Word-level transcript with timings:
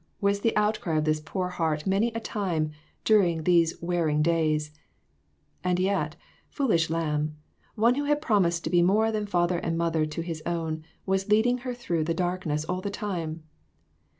"was 0.29 0.39
the 0.39 0.57
out 0.57 0.79
cry 0.81 0.97
of 0.97 1.03
this 1.05 1.21
poor 1.23 1.49
heart 1.49 1.85
many 1.85 2.09
COMPLICATIONS. 2.09 2.71
363 3.05 3.05
a 3.05 3.05
time 3.05 3.05
during 3.05 3.43
these 3.43 3.79
wearing 3.83 4.23
days; 4.23 4.71
and 5.63 5.77
yet, 5.79 6.15
fool 6.49 6.71
ish 6.71 6.89
lamb, 6.89 7.35
One 7.75 7.93
who 7.93 8.05
had 8.05 8.19
promised 8.19 8.63
to 8.63 8.71
be 8.71 8.81
more 8.81 9.11
than 9.11 9.27
father 9.27 9.59
and 9.59 9.77
mother 9.77 10.07
to 10.07 10.21
his 10.23 10.41
own 10.43 10.81
was 11.05 11.29
leading 11.29 11.59
her 11.59 11.75
through 11.75 12.05
the 12.05 12.15
darkness 12.15 12.65
all 12.65 12.81
the 12.81 12.89
time. 12.89 13.43